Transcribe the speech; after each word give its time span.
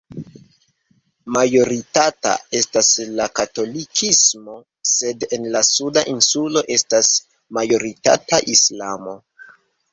Majoritata 1.35 2.31
estas 2.61 2.89
la 3.19 3.27
katolikismo, 3.41 4.57
sed 4.95 5.29
en 5.39 5.47
la 5.59 5.63
suda 5.71 6.07
insulo 6.17 6.67
estas 6.79 7.15
majoritata 7.63 8.45
Islamo. 8.59 9.19